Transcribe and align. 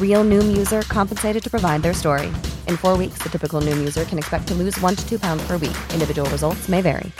Real 0.00 0.24
Noom 0.24 0.54
user 0.54 0.82
compensated 0.82 1.42
to 1.42 1.48
provide 1.48 1.80
their 1.80 1.94
story. 1.94 2.26
In 2.66 2.76
four 2.76 2.98
weeks, 2.98 3.22
the 3.22 3.30
typical 3.30 3.62
Noom 3.62 3.78
user 3.78 4.04
can 4.04 4.18
expect 4.18 4.48
to 4.48 4.54
lose 4.54 4.78
one 4.80 4.94
to 4.94 5.08
two 5.08 5.18
pounds 5.18 5.42
per 5.46 5.56
week. 5.56 5.76
Individual 5.94 6.28
results 6.30 6.68
may 6.68 6.82
vary. 6.82 7.10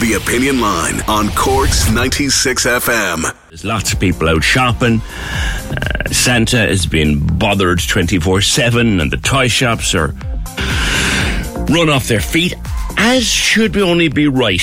The 0.00 0.14
Opinion 0.14 0.60
Line 0.60 1.00
on 1.08 1.28
Corks 1.30 1.90
96 1.90 2.64
FM. 2.64 3.36
There's 3.48 3.64
lots 3.64 3.92
of 3.92 4.00
people 4.00 4.28
out 4.28 4.42
shopping. 4.42 5.02
Uh, 5.02 6.08
Santa 6.10 6.56
has 6.56 6.86
been 6.86 7.26
bothered 7.38 7.80
24 7.86 8.40
7, 8.40 9.00
and 9.00 9.12
the 9.12 9.18
toy 9.18 9.48
shops 9.48 9.94
are 9.94 10.14
run 11.68 11.90
off 11.90 12.08
their 12.08 12.20
feet, 12.20 12.54
as 12.96 13.24
should 13.26 13.72
be 13.72 13.82
only 13.82 14.08
be 14.08 14.26
right 14.26 14.60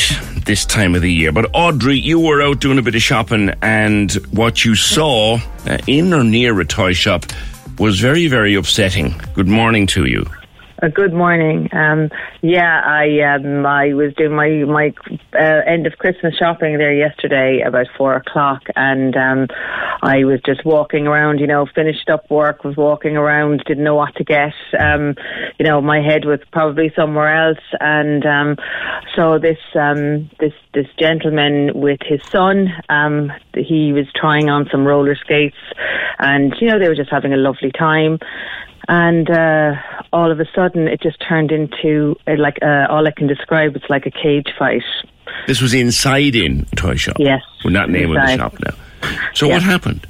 this 0.48 0.66
time 0.66 0.96
of 0.96 1.02
the 1.02 1.12
year. 1.12 1.32
But 1.32 1.52
Audrey, 1.54 2.00
you 2.00 2.20
were 2.20 2.42
out 2.42 2.62
doing 2.62 2.80
a 2.80 2.82
bit 2.82 2.96
of 2.96 3.02
shopping, 3.02 3.52
and 3.62 4.12
what 4.32 4.64
you 4.66 4.76
saw 4.76 5.40
uh, 5.66 5.78
in 5.86 6.14
or 6.14 6.24
near 6.24 6.60
a 6.60 6.66
toy 6.66 6.94
shop 6.94 7.26
was 7.78 8.00
very, 8.00 8.28
very 8.28 8.56
upsetting. 8.56 9.14
Good 9.36 9.50
morning 9.50 9.86
to 9.88 10.06
you. 10.06 10.26
Uh, 10.80 10.90
good 10.90 11.12
morning. 11.12 11.68
Um, 11.74 12.10
yeah, 12.44 12.82
I 12.86 13.36
um, 13.36 13.66
I 13.66 13.94
was 13.94 14.14
doing 14.16 14.36
my 14.36 14.50
my 14.72 14.94
uh, 15.34 15.62
end 15.66 15.88
of 15.88 15.94
Christmas 15.94 16.36
shopping 16.38 16.78
there 16.78 16.94
yesterday 16.94 17.64
about 17.66 17.88
four 17.98 18.16
o'clock, 18.16 18.62
and 18.76 19.16
um, 19.16 19.48
I 20.04 20.24
was 20.24 20.40
just 20.46 20.64
walking 20.66 21.08
around. 21.08 21.40
You 21.40 21.48
know, 21.48 21.66
finished 21.74 22.10
up 22.10 22.30
work, 22.30 22.64
was 22.64 22.78
walking 22.78 23.18
around, 23.18 23.64
didn't 23.66 23.86
know 23.86 23.96
what 23.96 24.14
to 24.18 24.24
get. 24.24 24.54
Um, 24.80 25.16
you 25.58 25.66
know, 25.66 25.82
my 25.82 26.00
head 26.00 26.26
was 26.26 26.42
probably 26.52 26.94
somewhere 26.96 27.48
else, 27.48 27.64
and 27.80 28.24
um, 28.28 28.56
so 29.16 29.40
this 29.40 29.58
um, 29.74 30.30
this 30.40 30.54
this 30.76 30.88
gentleman 31.00 31.72
with 31.74 32.02
his 32.06 32.22
son, 32.32 32.68
um, 32.90 33.32
he 33.56 33.94
was 33.94 34.06
trying 34.16 34.52
on 34.52 34.70
some 34.72 34.86
roller 34.86 35.16
skates, 35.16 35.58
and 36.20 36.54
you 36.62 36.68
know 36.68 36.78
they 36.78 36.88
were 36.88 36.94
just 36.94 37.10
having 37.10 37.34
a 37.34 37.38
lovely 37.38 37.72
time 37.72 38.20
and 38.88 39.30
uh, 39.30 39.74
all 40.14 40.32
of 40.32 40.40
a 40.40 40.46
sudden 40.56 40.88
it 40.88 41.02
just 41.02 41.18
turned 41.28 41.52
into 41.52 42.16
uh, 42.28 42.36
like 42.38 42.58
uh, 42.62 42.88
all 42.90 43.06
I 43.08 43.12
can 43.12 43.28
describe. 43.28 43.76
It's 43.76 43.90
like 43.90 44.06
a 44.06 44.12
cage 44.12 44.48
fight. 44.58 44.84
This 45.46 45.62
was 45.62 45.74
inside 45.74 46.36
in 46.36 46.66
toy 46.76 46.96
shop. 46.96 47.18
Yes, 47.20 47.42
we're 47.64 47.72
not 47.72 47.90
naming 47.90 48.14
the 48.14 48.36
shop 48.36 48.56
now. 48.66 49.10
So 49.34 49.48
Yeah. 49.48 49.54
what 49.56 49.64
happened? 49.64 50.08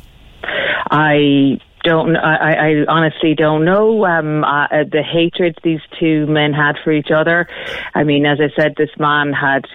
I 0.89 1.59
don't. 1.87 2.17
I, 2.17 2.53
I 2.53 2.85
honestly 2.89 3.33
don't 3.33 3.63
know 3.63 4.05
um, 4.05 4.43
uh, 4.43 4.65
uh, 4.65 4.83
the 4.91 5.01
hatred 5.01 5.57
these 5.63 5.79
two 5.99 6.27
men 6.27 6.51
had 6.53 6.75
for 6.83 6.91
each 6.91 7.11
other. 7.15 7.47
I 7.95 8.03
mean, 8.03 8.25
as 8.25 8.39
I 8.41 8.49
said, 8.59 8.75
this 8.77 8.89
man 8.99 9.31
had, 9.31 9.65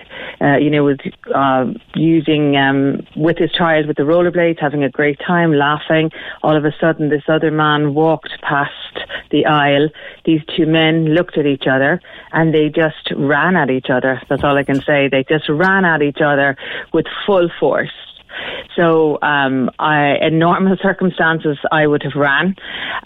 uh, 0.40 0.58
you 0.58 0.70
know, 0.70 0.84
was 0.84 0.98
uh, 1.34 1.72
using 1.94 2.56
um, 2.56 3.06
with 3.16 3.38
his 3.38 3.50
child 3.52 3.86
with 3.86 3.96
the 3.96 4.02
rollerblades, 4.02 4.60
having 4.60 4.84
a 4.84 4.90
great 4.90 5.18
time, 5.26 5.54
laughing. 5.54 6.10
All 6.42 6.56
of 6.56 6.64
a 6.64 6.72
sudden, 6.78 7.08
this 7.08 7.24
other 7.28 7.50
man 7.50 7.94
walked 7.94 8.32
past 8.42 8.98
the 9.30 9.46
aisle. 9.46 9.88
These 10.24 10.42
two 10.54 10.66
men 10.66 11.14
looked 11.14 11.38
at 11.38 11.46
each 11.46 11.64
other 11.66 12.00
and 12.32 12.52
they 12.52 12.68
just 12.68 13.10
ran 13.16 13.56
at 13.56 13.70
each 13.70 13.88
other. 13.90 14.20
That's 14.28 14.44
all 14.44 14.56
I 14.56 14.64
can 14.64 14.82
say. 14.82 15.08
They 15.08 15.24
just 15.24 15.48
ran 15.48 15.84
at 15.84 16.02
each 16.02 16.20
other 16.20 16.56
with 16.92 17.06
full 17.26 17.48
force. 17.58 17.90
So, 18.76 19.18
um, 19.22 19.70
I, 19.78 20.16
in 20.20 20.38
normal 20.38 20.76
circumstances, 20.82 21.58
I 21.70 21.86
would 21.86 22.02
have 22.02 22.14
ran, 22.14 22.56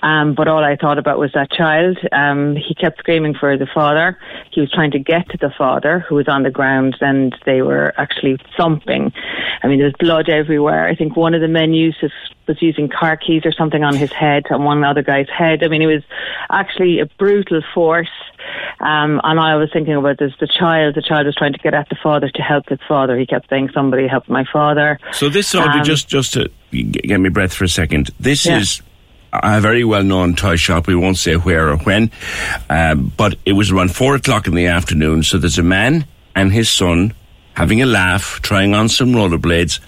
um, 0.02 0.34
but 0.34 0.48
all 0.48 0.64
I 0.64 0.76
thought 0.76 0.98
about 0.98 1.18
was 1.18 1.32
that 1.34 1.50
child. 1.50 1.98
Um, 2.12 2.56
he 2.56 2.74
kept 2.74 2.98
screaming 2.98 3.34
for 3.34 3.56
the 3.56 3.66
father. 3.72 4.18
He 4.52 4.60
was 4.60 4.70
trying 4.70 4.92
to 4.92 4.98
get 4.98 5.28
to 5.30 5.38
the 5.38 5.52
father, 5.56 6.00
who 6.00 6.14
was 6.14 6.28
on 6.28 6.42
the 6.42 6.50
ground, 6.50 6.96
and 7.00 7.34
they 7.44 7.62
were 7.62 7.92
actually 7.98 8.38
thumping. 8.56 9.12
I 9.62 9.66
mean, 9.66 9.78
there 9.78 9.86
was 9.86 9.94
blood 9.98 10.28
everywhere. 10.28 10.86
I 10.86 10.94
think 10.94 11.16
one 11.16 11.34
of 11.34 11.40
the 11.40 11.48
men 11.48 11.72
used 11.72 11.98
his, 12.00 12.12
was 12.46 12.62
using 12.62 12.88
car 12.88 13.16
keys 13.16 13.42
or 13.44 13.52
something 13.52 13.82
on 13.82 13.96
his 13.96 14.12
head, 14.12 14.44
on 14.50 14.64
one 14.64 14.84
other 14.84 15.02
guy's 15.02 15.28
head. 15.28 15.64
I 15.64 15.68
mean, 15.68 15.82
it 15.82 15.86
was 15.86 16.02
actually 16.50 17.00
a 17.00 17.06
brutal 17.18 17.62
force. 17.74 18.08
Um, 18.80 19.20
and 19.24 19.40
I 19.40 19.56
was 19.56 19.70
thinking 19.72 19.94
about 19.94 20.18
this: 20.18 20.32
the 20.38 20.46
child. 20.46 20.94
The 20.94 21.02
child 21.02 21.26
was 21.26 21.34
trying 21.34 21.54
to 21.54 21.58
get 21.58 21.74
at 21.74 21.88
the 21.88 21.96
father 22.02 22.28
to 22.28 22.42
help 22.42 22.68
his 22.68 22.78
father. 22.86 23.18
He 23.18 23.26
kept 23.26 23.48
saying, 23.48 23.70
"Somebody 23.74 24.06
help 24.06 24.28
my 24.28 24.44
father." 24.52 24.98
So 25.16 25.28
this 25.28 25.54
Audrey, 25.54 25.80
Um, 25.80 25.84
just 25.84 26.08
just 26.08 26.34
to 26.34 26.48
get 26.72 27.18
me 27.20 27.28
breath 27.30 27.54
for 27.54 27.64
a 27.64 27.68
second. 27.68 28.10
This 28.20 28.44
Yeah. 28.46 28.58
is 28.58 28.82
a 29.32 29.60
very 29.60 29.82
well 29.84 30.02
known 30.02 30.34
toy 30.36 30.56
shop. 30.56 30.86
We 30.86 30.94
won't 30.94 31.16
say 31.18 31.34
where 31.34 31.68
or 31.70 31.76
when, 31.78 32.10
um, 32.70 33.12
but 33.16 33.36
it 33.44 33.52
was 33.52 33.70
around 33.70 33.94
four 33.94 34.14
o'clock 34.14 34.46
in 34.46 34.54
the 34.54 34.66
afternoon. 34.66 35.22
So 35.22 35.38
there's 35.38 35.58
a 35.58 35.62
man 35.62 36.04
and 36.34 36.52
his 36.52 36.68
son 36.68 37.12
having 37.54 37.80
a 37.82 37.86
laugh, 37.86 38.40
trying 38.42 38.74
on 38.74 38.88
some 38.90 39.12
rollerblades, 39.12 39.80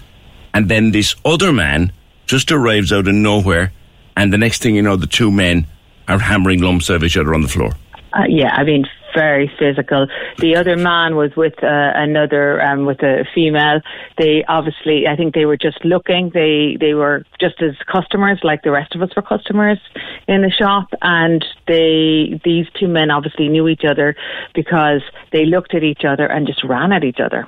and 0.53 0.67
then 0.67 0.91
this 0.91 1.15
other 1.23 1.53
man 1.53 1.91
just 2.25 2.51
arrives 2.51 2.91
out 2.91 3.07
of 3.07 3.13
nowhere, 3.13 3.71
and 4.17 4.33
the 4.33 4.37
next 4.37 4.61
thing 4.63 4.75
you 4.75 4.81
know, 4.81 4.95
the 4.95 5.05
two 5.07 5.31
men 5.31 5.65
are 6.07 6.17
hammering 6.17 6.61
lumps 6.61 6.89
out 6.89 6.95
of 6.97 7.03
each 7.03 7.17
other 7.17 7.35
on 7.35 7.41
the 7.41 7.47
floor. 7.47 7.71
Uh, 8.13 8.23
yeah, 8.27 8.55
I 8.55 8.63
mean, 8.63 8.87
very 9.13 9.51
physical. 9.59 10.07
The 10.37 10.55
other 10.55 10.77
man 10.77 11.15
was 11.15 11.35
with 11.35 11.61
uh, 11.63 11.91
another, 11.95 12.61
um, 12.61 12.85
with 12.85 13.01
a 13.03 13.25
female. 13.33 13.81
They 14.17 14.43
obviously, 14.47 15.07
I 15.07 15.15
think 15.15 15.33
they 15.33 15.45
were 15.45 15.57
just 15.57 15.83
looking. 15.83 16.31
They 16.33 16.77
they 16.79 16.93
were 16.93 17.25
just 17.39 17.61
as 17.61 17.75
customers, 17.91 18.39
like 18.43 18.63
the 18.63 18.71
rest 18.71 18.95
of 18.95 19.01
us 19.01 19.09
were 19.15 19.21
customers 19.21 19.79
in 20.27 20.41
the 20.41 20.51
shop, 20.51 20.87
and 21.01 21.43
they 21.67 22.39
these 22.43 22.67
two 22.79 22.87
men 22.87 23.11
obviously 23.11 23.49
knew 23.49 23.67
each 23.67 23.83
other 23.87 24.15
because 24.53 25.01
they 25.31 25.45
looked 25.45 25.73
at 25.73 25.83
each 25.83 26.03
other 26.05 26.25
and 26.25 26.47
just 26.47 26.63
ran 26.63 26.91
at 26.91 27.03
each 27.03 27.19
other. 27.19 27.47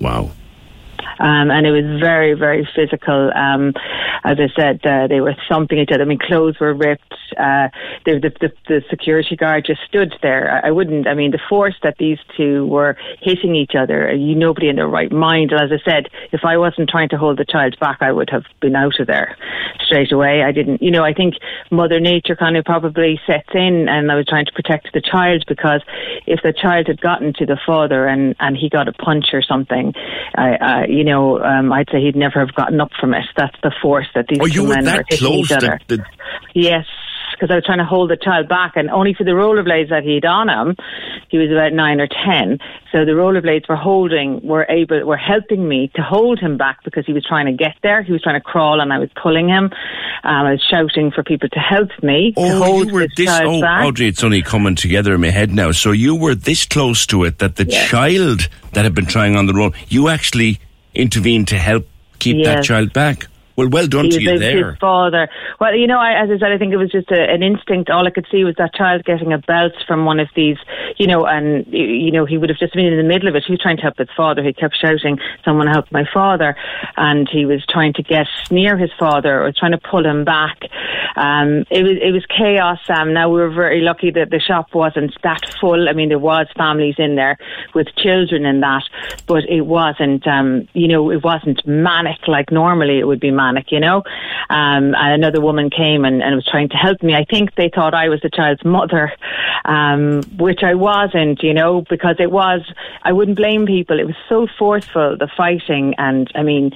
Wow. 0.00 0.30
Um, 1.18 1.50
and 1.50 1.66
it 1.66 1.72
was 1.72 2.00
very, 2.00 2.34
very 2.34 2.68
physical. 2.74 3.30
Um, 3.34 3.72
as 4.24 4.38
I 4.38 4.48
said, 4.58 4.84
uh, 4.84 5.06
they 5.06 5.20
were 5.20 5.34
thumping 5.48 5.78
each 5.78 5.90
other. 5.92 6.02
I 6.02 6.06
mean, 6.06 6.18
clothes 6.18 6.56
were 6.60 6.74
ripped. 6.74 7.14
Uh, 7.36 7.68
the, 8.04 8.18
the, 8.18 8.32
the, 8.40 8.52
the 8.68 8.82
security 8.90 9.36
guard 9.36 9.64
just 9.66 9.80
stood 9.88 10.14
there. 10.22 10.50
I, 10.50 10.68
I 10.68 10.70
wouldn't. 10.70 11.06
I 11.06 11.14
mean, 11.14 11.30
the 11.30 11.40
force 11.48 11.74
that 11.82 11.96
these 11.98 12.18
two 12.36 12.66
were 12.66 12.96
hitting 13.20 13.54
each 13.54 13.72
other. 13.78 14.12
You 14.14 14.34
nobody 14.34 14.68
in 14.68 14.76
their 14.76 14.88
right 14.88 15.12
mind. 15.12 15.52
And 15.52 15.60
as 15.60 15.70
I 15.78 15.90
said, 15.90 16.08
if 16.32 16.44
I 16.44 16.56
wasn't 16.56 16.88
trying 16.88 17.08
to 17.10 17.18
hold 17.18 17.38
the 17.38 17.44
child 17.44 17.76
back, 17.80 17.98
I 18.00 18.12
would 18.12 18.30
have 18.30 18.44
been 18.60 18.76
out 18.76 18.98
of 19.00 19.06
there 19.06 19.36
straight 19.84 20.12
away. 20.12 20.42
I 20.42 20.52
didn't. 20.52 20.82
You 20.82 20.90
know, 20.90 21.04
I 21.04 21.12
think 21.12 21.34
Mother 21.70 22.00
Nature 22.00 22.36
kind 22.36 22.56
of 22.56 22.64
probably 22.64 23.20
sets 23.26 23.48
in, 23.54 23.88
and 23.88 24.10
I 24.10 24.14
was 24.14 24.26
trying 24.26 24.46
to 24.46 24.52
protect 24.52 24.92
the 24.92 25.00
child 25.00 25.44
because 25.48 25.82
if 26.26 26.40
the 26.42 26.52
child 26.52 26.86
had 26.88 27.00
gotten 27.00 27.32
to 27.34 27.46
the 27.46 27.58
father 27.66 28.06
and 28.06 28.34
and 28.40 28.56
he 28.56 28.68
got 28.68 28.88
a 28.88 28.92
punch 28.92 29.26
or 29.32 29.42
something, 29.42 29.92
I, 30.36 30.56
I 30.60 30.85
you 30.88 31.04
know, 31.04 31.42
um, 31.42 31.72
I'd 31.72 31.88
say 31.90 32.00
he'd 32.00 32.16
never 32.16 32.40
have 32.40 32.54
gotten 32.54 32.80
up 32.80 32.90
from 33.00 33.14
it. 33.14 33.24
That's 33.36 33.56
the 33.62 33.72
force 33.82 34.06
that 34.14 34.26
these 34.28 34.38
Oh, 34.40 34.46
two 34.46 34.66
men 34.66 34.84
were 34.84 35.04
hitting 35.08 35.32
each 35.32 35.52
other. 35.52 35.78
that- 35.88 35.88
that- 35.88 36.06
Yes, 36.54 36.86
because 37.32 37.50
I 37.50 37.56
was 37.56 37.64
trying 37.66 37.78
to 37.78 37.84
hold 37.84 38.08
the 38.10 38.16
child 38.16 38.48
back, 38.48 38.72
and 38.76 38.88
only 38.90 39.12
for 39.12 39.24
the 39.24 39.32
rollerblades 39.32 39.90
that 39.90 40.04
he'd 40.04 40.24
on 40.24 40.48
him, 40.48 40.74
he 41.28 41.36
was 41.38 41.50
about 41.50 41.72
nine 41.74 42.00
or 42.00 42.06
ten. 42.06 42.58
So 42.92 43.04
the 43.04 43.12
rollerblades 43.12 43.68
were 43.68 43.76
holding, 43.76 44.40
were 44.42 44.64
able, 44.70 45.04
were 45.04 45.18
helping 45.18 45.68
me 45.68 45.90
to 45.96 46.02
hold 46.02 46.38
him 46.38 46.56
back 46.56 46.78
because 46.84 47.04
he 47.04 47.12
was 47.12 47.24
trying 47.26 47.44
to 47.46 47.52
get 47.52 47.74
there. 47.82 48.02
He 48.02 48.12
was 48.12 48.22
trying 48.22 48.36
to 48.36 48.40
crawl, 48.40 48.80
and 48.80 48.90
I 48.92 48.98
was 48.98 49.10
pulling 49.20 49.48
him. 49.48 49.64
Um, 50.24 50.46
I 50.46 50.52
was 50.52 50.62
shouting 50.70 51.10
for 51.10 51.22
people 51.22 51.48
to 51.50 51.58
help 51.58 51.90
me 52.02 52.32
to 52.32 52.40
Oh, 52.40 52.62
hold 52.64 52.86
you 52.88 52.94
were 52.94 53.06
this 53.16 53.28
Oh, 53.44 53.60
back. 53.60 53.84
Audrey, 53.84 54.06
it's 54.08 54.24
only 54.24 54.40
coming 54.40 54.74
together 54.74 55.14
in 55.14 55.20
my 55.20 55.28
head 55.30 55.50
now. 55.52 55.72
So 55.72 55.92
you 55.92 56.14
were 56.14 56.34
this 56.34 56.64
close 56.64 57.06
to 57.08 57.24
it 57.24 57.38
that 57.40 57.56
the 57.56 57.66
Yes. 57.66 57.90
child 57.90 58.48
that 58.72 58.84
had 58.84 58.94
been 58.94 59.06
trying 59.06 59.36
on 59.36 59.44
the 59.46 59.52
road, 59.52 59.74
you 59.88 60.08
actually 60.08 60.58
intervened 60.96 61.48
to 61.48 61.58
help 61.58 61.86
keep 62.18 62.44
that 62.44 62.64
child 62.64 62.92
back. 62.92 63.28
Well, 63.56 63.68
well 63.68 63.86
done 63.86 64.10
to 64.10 64.22
you 64.22 64.38
there. 64.38 64.72
His 64.72 64.78
father. 64.78 65.28
Well, 65.58 65.74
you 65.74 65.86
know, 65.86 65.98
I, 65.98 66.22
as 66.22 66.28
I 66.30 66.38
said, 66.38 66.52
I 66.52 66.58
think 66.58 66.74
it 66.74 66.76
was 66.76 66.92
just 66.92 67.10
a, 67.10 67.18
an 67.18 67.42
instinct. 67.42 67.88
All 67.88 68.06
I 68.06 68.10
could 68.10 68.26
see 68.30 68.44
was 68.44 68.54
that 68.58 68.74
child 68.74 69.04
getting 69.04 69.32
a 69.32 69.38
belt 69.38 69.72
from 69.86 70.04
one 70.04 70.20
of 70.20 70.28
these, 70.36 70.58
you 70.98 71.06
know, 71.06 71.24
and 71.24 71.66
you 71.68 72.12
know 72.12 72.26
he 72.26 72.36
would 72.36 72.50
have 72.50 72.58
just 72.58 72.74
been 72.74 72.84
in 72.84 72.98
the 72.98 73.02
middle 73.02 73.28
of 73.28 73.34
it. 73.34 73.44
He 73.46 73.52
was 73.52 73.60
trying 73.60 73.78
to 73.78 73.82
help 73.82 73.96
his 73.96 74.10
father. 74.14 74.42
He 74.42 74.52
kept 74.52 74.76
shouting, 74.76 75.18
"Someone 75.42 75.68
help 75.68 75.90
my 75.90 76.04
father!" 76.12 76.54
And 76.98 77.26
he 77.32 77.46
was 77.46 77.64
trying 77.66 77.94
to 77.94 78.02
get 78.02 78.26
near 78.50 78.76
his 78.76 78.90
father 78.98 79.42
or 79.42 79.52
trying 79.52 79.72
to 79.72 79.78
pull 79.78 80.04
him 80.04 80.24
back. 80.24 80.58
Um, 81.16 81.64
it 81.70 81.82
was 81.82 81.96
it 82.02 82.12
was 82.12 82.26
chaos. 82.26 82.78
Um, 82.90 83.14
now 83.14 83.30
we 83.30 83.40
were 83.40 83.50
very 83.50 83.80
lucky 83.80 84.10
that 84.10 84.28
the 84.30 84.40
shop 84.40 84.74
wasn't 84.74 85.14
that 85.22 85.40
full. 85.58 85.88
I 85.88 85.94
mean, 85.94 86.10
there 86.10 86.18
was 86.18 86.46
families 86.58 86.96
in 86.98 87.16
there 87.16 87.38
with 87.74 87.86
children 87.96 88.44
in 88.44 88.60
that, 88.60 88.82
but 89.26 89.44
it 89.48 89.62
wasn't. 89.62 90.26
Um, 90.26 90.68
you 90.74 90.88
know, 90.88 91.10
it 91.10 91.24
wasn't 91.24 91.66
manic 91.66 92.28
like 92.28 92.52
normally 92.52 92.98
it 92.98 93.04
would 93.04 93.20
be 93.20 93.30
manic. 93.30 93.45
You 93.68 93.80
know, 93.80 94.02
um, 94.50 94.94
and 94.94 95.12
another 95.24 95.40
woman 95.40 95.70
came 95.70 96.04
and, 96.04 96.22
and 96.22 96.34
was 96.34 96.46
trying 96.50 96.68
to 96.70 96.76
help 96.76 97.02
me. 97.02 97.14
I 97.14 97.24
think 97.24 97.54
they 97.54 97.70
thought 97.74 97.94
I 97.94 98.08
was 98.08 98.20
the 98.20 98.30
child's 98.30 98.64
mother, 98.64 99.12
um, 99.64 100.22
which 100.36 100.62
I 100.62 100.74
wasn't. 100.74 101.42
You 101.42 101.54
know, 101.54 101.82
because 101.88 102.16
it 102.18 102.30
was. 102.30 102.60
I 103.02 103.12
wouldn't 103.12 103.36
blame 103.36 103.66
people. 103.66 104.00
It 104.00 104.06
was 104.06 104.16
so 104.28 104.46
forceful 104.58 105.16
the 105.16 105.28
fighting, 105.36 105.94
and 105.98 106.30
I 106.34 106.42
mean, 106.42 106.72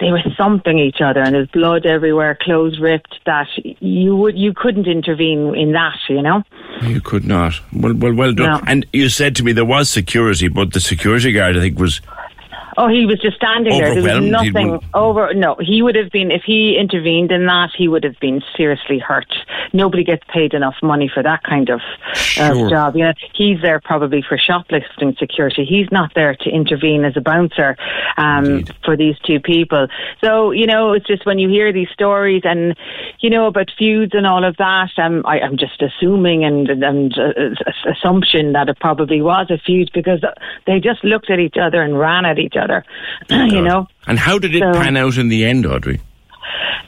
they 0.00 0.10
were 0.10 0.22
thumping 0.36 0.78
each 0.78 1.00
other, 1.00 1.20
and 1.20 1.34
there's 1.34 1.48
blood 1.48 1.86
everywhere, 1.86 2.36
clothes 2.40 2.78
ripped. 2.80 3.20
That 3.26 3.48
you 3.80 4.16
would 4.16 4.38
you 4.38 4.52
couldn't 4.54 4.86
intervene 4.86 5.54
in 5.54 5.72
that. 5.72 5.98
You 6.08 6.22
know. 6.22 6.42
You 6.82 7.00
could 7.00 7.24
not. 7.24 7.54
Well, 7.72 7.94
well, 7.94 8.14
well 8.14 8.34
done. 8.34 8.46
No. 8.46 8.60
And 8.66 8.86
you 8.92 9.08
said 9.08 9.36
to 9.36 9.44
me 9.44 9.52
there 9.52 9.64
was 9.64 9.88
security, 9.88 10.48
but 10.48 10.72
the 10.72 10.80
security 10.80 11.32
guard, 11.32 11.56
I 11.56 11.60
think, 11.60 11.78
was 11.78 12.00
Oh, 12.78 12.88
he 12.88 13.06
was 13.06 13.18
just 13.20 13.36
standing 13.36 13.72
there. 13.78 13.94
There 13.94 14.20
was 14.20 14.30
nothing 14.30 14.80
over. 14.94 15.32
No, 15.34 15.56
he 15.60 15.82
would 15.82 15.94
have 15.94 16.10
been 16.10 16.30
if 16.30 16.42
he 16.44 16.76
intervened 16.78 17.32
in 17.32 17.46
that. 17.46 17.70
He 17.76 17.88
would 17.88 18.04
have 18.04 18.18
been 18.20 18.42
seriously 18.56 18.98
hurt. 18.98 19.32
Nobody 19.72 20.04
gets 20.04 20.22
paid 20.28 20.54
enough 20.54 20.76
money 20.82 21.10
for 21.12 21.22
that 21.22 21.42
kind 21.42 21.70
of 21.70 21.80
Sure. 22.14 22.66
uh, 22.66 22.70
job. 22.70 22.96
You 22.96 23.04
know, 23.04 23.12
he's 23.34 23.60
there 23.62 23.80
probably 23.80 24.22
for 24.26 24.36
shoplifting 24.38 25.16
security. 25.18 25.64
He's 25.64 25.90
not 25.90 26.12
there 26.14 26.34
to 26.34 26.50
intervene 26.50 27.04
as 27.04 27.16
a 27.16 27.20
bouncer 27.20 27.76
um, 28.16 28.64
for 28.84 28.96
these 28.96 29.16
two 29.20 29.40
people. 29.40 29.86
So 30.22 30.50
you 30.50 30.66
know, 30.66 30.92
it's 30.92 31.06
just 31.06 31.24
when 31.24 31.38
you 31.38 31.48
hear 31.48 31.72
these 31.72 31.88
stories 31.92 32.42
and 32.44 32.76
you 33.20 33.30
know 33.30 33.46
about 33.46 33.70
feuds 33.78 34.12
and 34.14 34.26
all 34.26 34.44
of 34.44 34.56
that. 34.58 34.90
Um, 34.98 35.22
I, 35.24 35.40
I'm 35.40 35.56
just 35.56 35.80
assuming 35.80 36.44
and 36.44 36.68
and 36.68 37.18
uh, 37.18 37.32
uh, 37.38 37.90
assumption 37.92 38.52
that 38.52 38.68
it 38.68 38.78
probably 38.80 39.22
was 39.22 39.50
a 39.50 39.58
feud 39.58 39.90
because 39.94 40.20
they 40.66 40.80
just 40.80 41.02
looked 41.04 41.30
at 41.30 41.38
each 41.38 41.56
other 41.60 41.82
and 41.82 41.98
ran 41.98 42.24
at 42.24 42.38
each 42.38 42.54
other. 42.56 42.65
you 43.30 43.62
know. 43.62 43.86
And 44.06 44.18
how 44.18 44.38
did 44.38 44.54
it 44.54 44.62
So- 44.62 44.72
pan 44.80 44.96
out 44.96 45.16
in 45.16 45.28
the 45.28 45.44
end, 45.44 45.66
Audrey? 45.66 46.00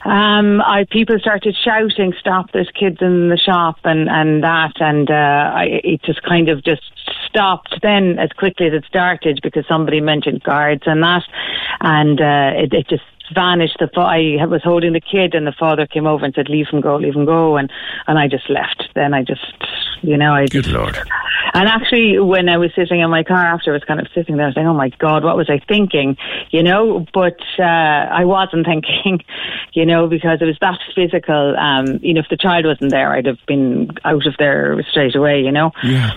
Um, 0.05 0.61
I 0.61 0.85
people 0.89 1.19
started 1.19 1.55
shouting, 1.61 2.13
"Stop! 2.19 2.51
There's 2.53 2.69
kids 2.73 2.97
in 3.01 3.27
the 3.27 3.37
shop," 3.37 3.79
and 3.83 4.07
and 4.09 4.43
that, 4.43 4.71
and 4.79 5.09
uh, 5.11 5.13
I, 5.13 5.81
it 5.83 6.01
just 6.03 6.23
kind 6.23 6.47
of 6.47 6.63
just 6.63 6.81
stopped 7.27 7.75
then 7.81 8.17
as 8.17 8.29
quickly 8.37 8.67
as 8.67 8.73
it 8.73 8.85
started 8.87 9.41
because 9.43 9.65
somebody 9.67 9.99
mentioned 9.99 10.41
guards 10.43 10.83
and 10.85 11.03
that, 11.03 11.23
and 11.81 12.21
uh, 12.21 12.51
it, 12.63 12.73
it 12.73 12.87
just 12.87 13.03
vanished. 13.33 13.77
The 13.79 13.87
fa- 13.93 14.01
I 14.01 14.45
was 14.45 14.61
holding 14.63 14.93
the 14.93 15.01
kid, 15.01 15.33
and 15.35 15.45
the 15.47 15.51
father 15.59 15.85
came 15.87 16.07
over 16.07 16.25
and 16.25 16.33
said, 16.33 16.49
"Leave 16.49 16.67
him 16.69 16.81
go, 16.81 16.95
leave 16.97 17.15
him 17.15 17.25
go," 17.25 17.57
and 17.57 17.71
and 18.07 18.17
I 18.19 18.27
just 18.27 18.49
left. 18.49 18.89
Then 18.95 19.13
I 19.13 19.23
just, 19.23 19.41
you 20.01 20.17
know, 20.17 20.33
I 20.33 20.45
Good 20.47 20.63
just 20.65 20.75
Lord. 20.75 20.97
and 21.53 21.67
actually, 21.67 22.19
when 22.19 22.49
I 22.49 22.57
was 22.57 22.71
sitting 22.75 22.99
in 22.99 23.09
my 23.09 23.23
car 23.23 23.37
after, 23.45 23.71
I 23.71 23.73
was 23.73 23.83
kind 23.83 23.99
of 23.99 24.07
sitting 24.13 24.37
there 24.37 24.51
saying, 24.53 24.67
"Oh 24.67 24.73
my 24.73 24.89
God, 24.99 25.23
what 25.23 25.37
was 25.37 25.49
I 25.49 25.59
thinking?" 25.67 26.17
You 26.51 26.63
know, 26.63 27.05
but 27.13 27.37
uh, 27.59 27.63
I 27.63 28.25
wasn't 28.25 28.65
thinking, 28.65 29.23
you 29.73 29.85
know, 29.85 30.07
because 30.07 30.39
it 30.41 30.45
was 30.45 30.57
that 30.61 30.79
physical. 30.95 31.55
Um, 31.57 31.99
you 32.01 32.13
know, 32.13 32.21
if 32.21 32.29
the 32.29 32.37
child 32.37 32.65
wasn't 32.65 32.91
there, 32.91 33.11
I'd 33.11 33.25
have 33.25 33.39
been 33.47 33.91
out 34.05 34.25
of 34.25 34.35
there 34.37 34.81
straight 34.91 35.15
away. 35.15 35.41
You 35.41 35.51
know, 35.51 35.71
Yeah. 35.83 36.11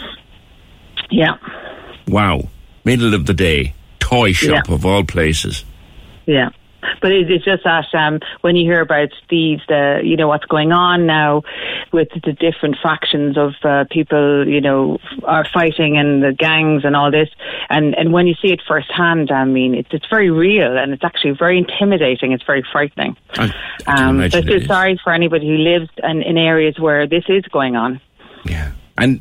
yeah, 1.10 1.34
Wow. 2.08 2.42
Middle 2.84 3.14
of 3.14 3.26
the 3.26 3.34
day. 3.34 3.74
Toy 4.00 4.32
shop 4.32 4.66
Yeah. 4.68 4.74
of 4.74 4.84
all 4.84 5.04
places. 5.04 5.64
yeah. 6.26 6.48
But 7.00 7.12
it, 7.12 7.30
it's 7.30 7.44
just 7.44 7.64
that 7.64 7.86
um, 7.94 8.20
when 8.40 8.56
you 8.56 8.64
hear 8.70 8.80
about 8.80 9.10
these, 9.28 9.60
the 9.68 10.00
you 10.02 10.16
know 10.16 10.28
what's 10.28 10.46
going 10.46 10.72
on 10.72 11.06
now 11.06 11.42
with 11.92 12.08
the 12.24 12.32
different 12.32 12.76
fractions 12.80 13.36
of 13.36 13.54
uh, 13.62 13.84
people, 13.90 14.46
you 14.48 14.60
know, 14.60 14.98
are 15.24 15.44
fighting 15.44 15.96
and 15.96 16.22
the 16.22 16.32
gangs 16.32 16.84
and 16.84 16.96
all 16.96 17.10
this, 17.10 17.28
and 17.70 17.94
and 17.94 18.12
when 18.12 18.26
you 18.26 18.34
see 18.42 18.52
it 18.52 18.60
firsthand, 18.66 19.30
I 19.30 19.44
mean, 19.44 19.74
it's 19.74 19.90
it's 19.92 20.06
very 20.08 20.30
real 20.30 20.76
and 20.76 20.92
it's 20.92 21.04
actually 21.04 21.32
very 21.32 21.58
intimidating. 21.58 22.32
It's 22.32 22.44
very 22.44 22.64
frightening. 22.72 23.16
I, 23.38 23.54
I 23.86 24.02
Um, 24.02 24.30
so 24.30 24.38
I 24.38 24.42
feel 24.42 24.60
sorry 24.62 25.00
for 25.02 25.12
anybody 25.12 25.46
who 25.46 25.56
lives 25.56 25.88
in, 26.02 26.22
in 26.22 26.36
areas 26.36 26.78
where 26.78 27.06
this 27.06 27.24
is 27.28 27.44
going 27.44 27.76
on. 27.76 28.00
Yeah. 28.44 28.72
And 28.98 29.20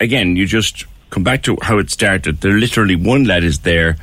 again, 0.00 0.36
you 0.36 0.46
just 0.46 0.86
come 1.10 1.24
back 1.24 1.42
to 1.44 1.56
how 1.62 1.78
it 1.78 1.90
started. 1.90 2.40
There 2.40 2.52
literally 2.52 2.96
one 2.96 3.24
lad 3.24 3.44
is 3.44 3.60
there, 3.60 3.96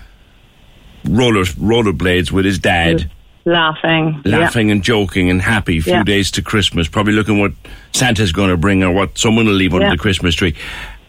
roller 1.06 1.44
rollerblades 1.44 2.31
with 2.31 2.45
his 2.45 2.59
dad, 2.59 3.09
Laughing, 3.44 4.21
laughing 4.24 4.69
and 4.69 4.83
joking 4.83 5.30
and 5.31 5.42
happy. 5.42 5.80
Few 5.80 5.94
Yeah. 5.94 6.03
days 6.03 6.30
to 6.31 6.44
Christmas, 6.44 6.88
probably 6.88 7.13
looking 7.13 7.39
what 7.39 7.53
Santa's 7.92 8.31
going 8.31 8.50
to 8.50 8.57
bring 8.57 8.83
or 8.83 8.92
what 8.92 9.18
someone 9.18 9.48
will 9.48 9.56
leave 9.56 9.74
under 9.74 9.88
Yeah. 9.88 9.92
the 9.94 9.98
Christmas 9.98 10.36
tree. 10.36 10.53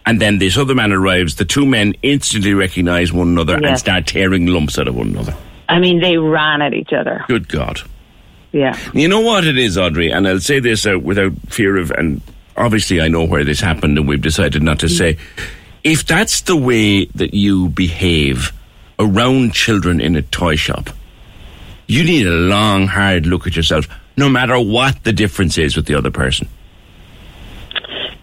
And 0.07 0.19
then 0.19 0.39
this 0.39 0.57
other 0.57 0.75
man 0.75 0.93
arrives. 0.93 1.35
The 1.35 1.45
two 1.45 1.67
men 1.67 1.95
instantly 2.03 2.55
recognise 2.55 3.13
one 3.13 3.29
another 3.29 3.61
and 3.63 3.79
start 3.79 4.07
tearing 4.07 4.47
lumps 4.47 4.79
out 4.79 4.89
of 4.89 4.97
one 4.97 5.09
another. 5.09 5.35
I 5.69 5.79
mean, 5.79 6.01
they 6.01 6.17
ran 6.17 6.63
at 6.63 6.75
each 6.75 6.93
other. 6.93 7.25
Good 7.29 7.49
God. 7.49 7.81
Yeah, 8.53 8.77
You 8.93 9.09
know 9.09 9.21
what 9.21 9.47
it 9.47 9.57
is, 9.57 9.79
Audrey, 9.79 10.11
and 10.11 10.29
I'll 10.29 10.39
say 10.39 10.61
this 10.61 10.87
out 10.87 11.03
without 11.03 11.33
fear 11.49 11.79
of, 11.79 11.91
and 11.91 12.21
obviously 12.55 13.01
I 13.01 13.09
know 13.09 13.25
where 13.25 13.45
this 13.45 13.61
happened, 13.61 13.97
and 13.97 14.07
we've 14.07 14.21
decided 14.21 14.63
not 14.63 14.79
to 14.81 14.87
mm. 14.87 14.99
say. 14.99 15.17
If 15.85 16.07
that's 16.07 16.43
the 16.43 16.57
way 16.57 17.07
that 17.07 17.33
you 17.33 17.71
behave 17.71 18.53
around 19.03 19.53
children 19.55 20.01
in 20.01 20.17
a 20.17 20.23
toy 20.23 20.57
shop, 20.57 20.91
you 21.87 22.05
need 22.05 22.27
a 22.27 22.31
long, 22.31 22.87
hard 22.87 23.27
look 23.27 23.47
at 23.47 23.57
yourself, 23.57 23.87
no 24.17 24.29
matter 24.29 24.59
what 24.59 25.03
the 25.05 25.13
difference 25.13 25.59
is 25.59 25.77
with 25.77 25.87
the 25.87 25.95
other 25.95 26.11
person. 26.11 26.49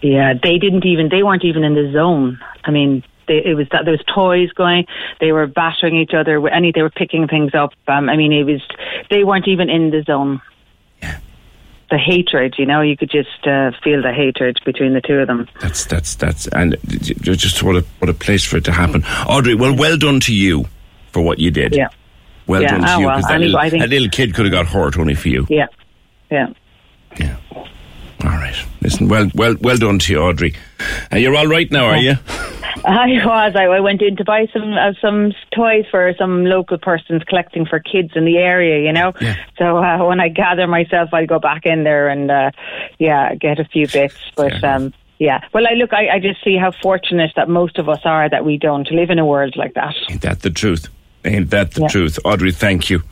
yeah. 0.02 0.34
They 0.42 0.58
didn't 0.58 0.86
even. 0.86 1.08
They 1.08 1.22
weren't 1.22 1.44
even 1.44 1.64
in 1.64 1.74
the 1.74 1.92
zone. 1.92 2.40
I 2.64 2.70
mean. 2.70 3.04
They, 3.28 3.42
it 3.44 3.54
was 3.54 3.68
that 3.70 3.84
there 3.84 3.92
was 3.92 4.02
toys 4.12 4.50
going. 4.52 4.86
They 5.20 5.30
were 5.30 5.46
battering 5.46 5.94
each 5.94 6.14
other. 6.14 6.48
Any, 6.48 6.72
they 6.72 6.82
were 6.82 6.90
picking 6.90 7.28
things 7.28 7.54
up. 7.54 7.72
Um, 7.86 8.08
I 8.08 8.16
mean, 8.16 8.32
it 8.32 8.42
was. 8.42 8.60
They 9.08 9.22
weren't 9.22 9.46
even 9.46 9.70
in 9.70 9.90
the 9.90 10.02
zone. 10.02 10.40
The 11.90 11.98
hatred, 11.98 12.54
you 12.56 12.66
know, 12.66 12.82
you 12.82 12.96
could 12.96 13.10
just 13.10 13.46
uh, 13.46 13.72
feel 13.82 14.00
the 14.00 14.12
hatred 14.12 14.60
between 14.64 14.94
the 14.94 15.00
two 15.00 15.14
of 15.14 15.26
them. 15.26 15.48
That's 15.60 15.84
that's 15.86 16.14
that's, 16.14 16.46
and 16.48 16.76
just 17.20 17.62
what 17.64 17.76
a 17.76 17.84
what 17.98 18.08
a 18.08 18.14
place 18.14 18.44
for 18.44 18.58
it 18.58 18.64
to 18.66 18.72
happen, 18.72 19.02
Audrey. 19.26 19.56
Well, 19.56 19.74
well 19.76 19.96
done 19.96 20.20
to 20.20 20.34
you 20.34 20.66
for 21.10 21.20
what 21.20 21.40
you 21.40 21.50
did. 21.50 21.74
Yeah, 21.74 21.88
Well 22.46 22.62
Yeah, 22.62 22.68
done 22.68 22.80
to 22.82 22.94
oh, 22.94 22.98
you 23.00 23.06
well, 23.06 23.16
because 23.16 23.28
that, 23.28 23.40
little- 23.40 23.60
think- 23.70 23.82
that 23.82 23.90
little 23.90 24.08
kid 24.08 24.34
could 24.34 24.44
have 24.44 24.52
got 24.52 24.66
hurt 24.66 24.96
only 24.96 25.14
for 25.14 25.28
you. 25.30 25.46
yeah, 25.50 25.66
yeah. 26.30 26.52
Yeah. 27.18 27.36
All 27.56 27.66
right. 28.30 28.54
Listen, 28.82 29.08
well, 29.08 29.28
well, 29.34 29.56
well 29.60 29.76
done 29.76 29.98
to 29.98 30.12
you, 30.12 30.20
Audrey. 30.20 30.54
Uh, 31.12 31.16
you're 31.16 31.34
all 31.34 31.48
right 31.48 31.68
now, 31.72 31.86
are 31.86 31.96
you? 31.96 32.14
I 32.84 33.06
was. 33.24 33.54
I, 33.56 33.64
I 33.64 33.80
went 33.80 34.02
in 34.02 34.16
to 34.16 34.24
buy 34.24 34.46
some 34.52 34.72
uh, 34.72 34.92
some 35.00 35.32
toys 35.54 35.84
for 35.90 36.14
some 36.18 36.44
local 36.44 36.78
persons 36.78 37.22
collecting 37.24 37.66
for 37.66 37.80
kids 37.80 38.12
in 38.14 38.24
the 38.24 38.38
area. 38.38 38.84
You 38.84 38.92
know. 38.92 39.12
Yeah. 39.20 39.36
So 39.58 39.78
uh, 39.78 40.04
when 40.06 40.20
I 40.20 40.28
gather 40.28 40.66
myself, 40.66 41.10
I'll 41.12 41.26
go 41.26 41.38
back 41.38 41.66
in 41.66 41.84
there 41.84 42.08
and 42.08 42.30
uh, 42.30 42.50
yeah, 42.98 43.34
get 43.34 43.58
a 43.58 43.64
few 43.64 43.86
bits. 43.88 44.16
But 44.36 44.52
Fair 44.60 44.74
um, 44.76 44.94
yeah. 45.18 45.44
Well, 45.52 45.66
I 45.68 45.74
look. 45.74 45.92
I, 45.92 46.08
I 46.08 46.18
just 46.18 46.42
see 46.42 46.56
how 46.56 46.72
fortunate 46.82 47.32
that 47.36 47.48
most 47.48 47.78
of 47.78 47.88
us 47.88 48.00
are 48.04 48.28
that 48.28 48.44
we 48.44 48.56
don't 48.56 48.90
live 48.90 49.10
in 49.10 49.18
a 49.18 49.26
world 49.26 49.56
like 49.56 49.74
that. 49.74 49.94
Ain't 50.10 50.22
that 50.22 50.40
the 50.42 50.50
truth? 50.50 50.88
Ain't 51.24 51.50
that 51.50 51.72
the 51.72 51.82
Yeah. 51.82 51.88
truth? 51.88 52.18
Audrey, 52.24 52.52
thank 52.52 52.88
you. 52.88 53.02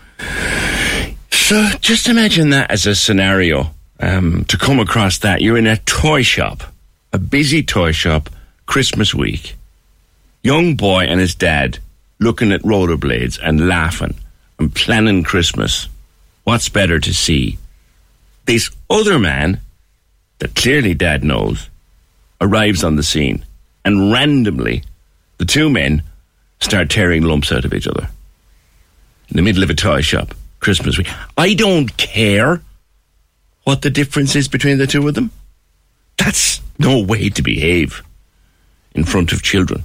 So 1.30 1.68
just 1.80 2.08
imagine 2.08 2.50
that 2.50 2.70
as 2.70 2.86
a 2.86 2.94
scenario. 2.94 3.70
Um, 4.00 4.44
to 4.44 4.56
come 4.56 4.78
across 4.78 5.18
that, 5.18 5.40
you're 5.42 5.58
in 5.58 5.66
a 5.66 5.76
toy 5.78 6.22
shop, 6.22 6.62
a 7.12 7.18
busy 7.18 7.62
toy 7.62 7.90
shop, 7.92 8.30
Christmas 8.68 9.14
week. 9.14 9.56
Young 10.42 10.76
boy 10.76 11.04
and 11.04 11.18
his 11.18 11.34
dad 11.34 11.78
looking 12.20 12.52
at 12.52 12.62
rollerblades 12.62 13.38
and 13.42 13.66
laughing 13.66 14.14
and 14.58 14.74
planning 14.74 15.22
Christmas. 15.24 15.88
What's 16.44 16.68
better 16.68 17.00
to 17.00 17.14
see? 17.14 17.58
This 18.44 18.70
other 18.90 19.18
man 19.18 19.60
that 20.38 20.54
clearly 20.54 20.92
dad 20.92 21.24
knows 21.24 21.70
arrives 22.42 22.84
on 22.84 22.96
the 22.96 23.02
scene 23.02 23.42
and 23.86 24.12
randomly 24.12 24.84
the 25.38 25.46
two 25.46 25.70
men 25.70 26.02
start 26.60 26.90
tearing 26.90 27.22
lumps 27.22 27.50
out 27.50 27.64
of 27.64 27.72
each 27.72 27.88
other 27.88 28.10
in 29.30 29.36
the 29.36 29.42
middle 29.42 29.62
of 29.62 29.70
a 29.70 29.74
toy 29.74 30.02
shop 30.02 30.34
Christmas 30.60 30.98
week. 30.98 31.08
I 31.38 31.54
don't 31.54 31.96
care 31.96 32.60
what 33.64 33.80
the 33.80 33.90
difference 33.90 34.36
is 34.36 34.46
between 34.46 34.76
the 34.76 34.86
two 34.86 35.08
of 35.08 35.14
them. 35.14 35.30
That's 36.18 36.60
no 36.78 37.00
way 37.00 37.30
to 37.30 37.42
behave 37.42 38.02
in 38.98 39.04
front 39.04 39.32
of 39.32 39.42
children. 39.42 39.84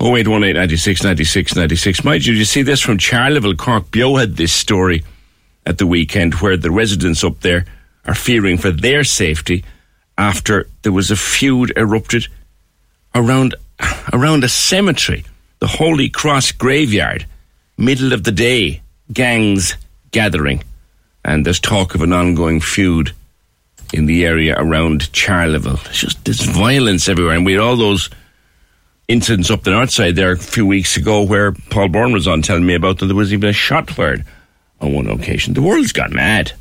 0818 0.00 0.54
96 0.54 1.04
96 1.04 1.56
96. 1.56 2.04
Mind 2.04 2.26
you, 2.26 2.34
you 2.34 2.44
see 2.44 2.62
this 2.62 2.80
from 2.80 2.98
Charleville, 2.98 3.56
Cork. 3.56 3.90
Bio 3.90 4.16
had 4.16 4.36
this 4.36 4.52
story 4.52 5.04
at 5.64 5.78
the 5.78 5.86
weekend 5.86 6.34
where 6.34 6.56
the 6.56 6.70
residents 6.70 7.24
up 7.24 7.40
there 7.40 7.64
are 8.04 8.14
fearing 8.14 8.58
for 8.58 8.70
their 8.70 9.04
safety 9.04 9.64
after 10.18 10.68
there 10.82 10.92
was 10.92 11.10
a 11.10 11.16
feud 11.16 11.72
erupted 11.76 12.26
around 13.14 13.54
around 14.12 14.44
a 14.44 14.48
cemetery, 14.48 15.24
the 15.60 15.66
Holy 15.66 16.08
Cross 16.08 16.52
graveyard, 16.52 17.26
middle 17.78 18.12
of 18.12 18.24
the 18.24 18.32
day, 18.32 18.82
gangs 19.12 19.76
gathering, 20.10 20.62
and 21.24 21.46
there's 21.46 21.60
talk 21.60 21.94
of 21.94 22.02
an 22.02 22.12
ongoing 22.12 22.60
feud 22.60 23.12
in 23.92 24.06
the 24.06 24.24
area 24.24 24.54
around 24.56 25.12
Charleville. 25.12 25.80
It's 25.86 26.00
just 26.00 26.24
there's 26.24 26.40
violence 26.40 27.08
everywhere, 27.08 27.36
and 27.36 27.44
we 27.44 27.52
had 27.52 27.60
all 27.60 27.76
those 27.76 28.10
incidents 29.08 29.50
up 29.50 29.62
the 29.62 29.70
north 29.70 29.90
side 29.90 30.16
there 30.16 30.32
a 30.32 30.38
few 30.38 30.66
weeks 30.66 30.96
ago 30.96 31.22
where 31.22 31.52
Paul 31.52 31.88
Bourne 31.88 32.12
was 32.12 32.26
on 32.26 32.42
telling 32.42 32.64
me 32.66 32.74
about 32.74 32.98
that 32.98 33.06
there 33.06 33.16
was 33.16 33.32
even 33.32 33.48
a 33.50 33.52
shot 33.52 33.90
fired 33.90 34.24
on 34.80 34.92
one 34.94 35.08
occasion. 35.08 35.54
The 35.54 35.62
world's 35.62 35.92
got 35.92 36.10
mad. 36.10 36.52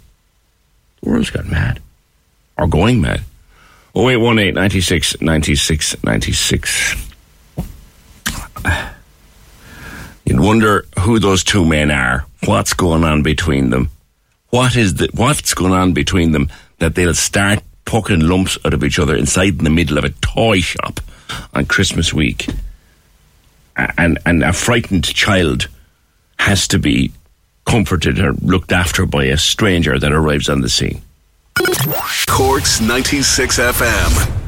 The 1.02 1.10
world's 1.10 1.30
got 1.30 1.46
mad. 1.46 1.82
Or 2.58 2.68
going 2.68 3.02
mad. 3.02 3.22
0818 3.96 4.54
96 4.56 5.22
96 5.22 6.04
96. 6.04 7.10
You'd 10.26 10.40
wonder 10.40 10.86
who 11.00 11.20
those 11.20 11.44
two 11.44 11.66
men 11.66 11.92
are. 11.92 12.26
What's 12.46 12.74
going 12.74 13.04
on 13.04 13.24
between 13.24 13.70
them? 13.70 13.90
What 14.54 14.76
is 14.76 14.94
the, 14.94 15.10
what's 15.16 15.56
going 15.56 15.74
on 15.74 15.94
between 15.94 16.32
them 16.32 16.48
that 16.78 16.94
they'll 16.94 17.16
start 17.16 17.64
poking 17.86 18.20
lumps 18.20 18.56
out 18.64 18.76
of 18.76 18.84
each 18.84 19.00
other 19.00 19.16
inside 19.16 19.58
in 19.58 19.64
the 19.64 19.72
middle 19.72 19.98
of 19.98 20.04
a 20.04 20.12
toy 20.22 20.60
shop 20.60 21.00
on 21.56 21.66
Christmas 21.66 22.14
week? 22.14 22.48
And, 23.76 24.20
and 24.28 24.44
a 24.44 24.54
frightened 24.54 25.06
child 25.06 25.70
has 26.38 26.68
to 26.68 26.78
be 26.78 27.12
comforted 27.66 28.20
or 28.20 28.34
looked 28.34 28.72
after 28.72 29.08
by 29.08 29.24
a 29.24 29.38
stranger 29.38 29.98
that 29.98 30.12
arrives 30.12 30.48
on 30.48 30.62
the 30.62 30.70
scene. 30.70 31.02
Corks 32.28 32.80
96 32.80 33.58
FM. 33.58 34.43